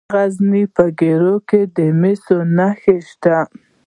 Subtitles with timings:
[0.07, 3.37] د غزني په ګیرو کې د مسو نښې شته.